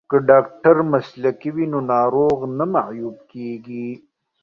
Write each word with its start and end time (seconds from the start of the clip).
که 0.09 0.17
ډاکټر 0.29 0.75
مسلکی 0.93 1.49
وي 1.55 1.65
نو 1.71 1.79
ناروغ 1.93 2.37
نه 2.57 2.65
معیوب 2.73 3.17
کیږي. 3.31 3.89